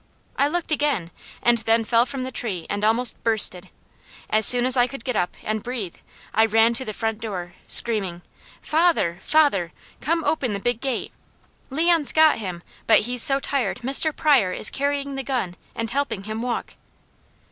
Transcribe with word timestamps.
I 0.35 0.47
looked 0.47 0.71
again, 0.71 1.11
and 1.43 1.59
then 1.59 1.85
fell 1.85 2.07
from 2.07 2.23
the 2.23 2.31
tree 2.31 2.65
and 2.71 2.83
almost 2.83 3.23
bursted. 3.23 3.69
As 4.31 4.47
soon 4.47 4.65
as 4.65 4.75
I 4.75 4.87
could 4.87 5.05
get 5.05 5.15
up, 5.15 5.37
and 5.43 5.61
breathe, 5.61 5.95
I 6.33 6.47
ran 6.47 6.73
to 6.73 6.83
the 6.83 6.91
front 6.91 7.21
door, 7.21 7.53
screaming: 7.67 8.23
"Father! 8.63 9.19
Father! 9.21 9.71
Come 9.99 10.23
open 10.23 10.53
the 10.53 10.59
Big 10.59 10.81
Gate. 10.81 11.11
Leon's 11.69 12.11
got 12.13 12.39
him, 12.39 12.63
but 12.87 13.01
he's 13.01 13.21
so 13.21 13.39
tired 13.39 13.81
Mr. 13.83 14.11
Pryor 14.11 14.53
is 14.53 14.71
carrying 14.71 15.13
the 15.13 15.21
gun, 15.23 15.55
and 15.75 15.91
helping 15.91 16.23
him 16.23 16.41
walk!" 16.41 16.73